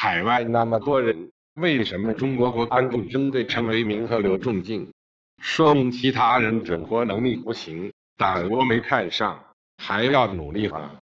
[0.00, 4.92] 海外那么多人，为什么中国国安部针对成为民和刘仲敬？
[5.42, 9.42] 说明其他人整活能力不行，党国没看上，
[9.76, 11.00] 还要努力吧！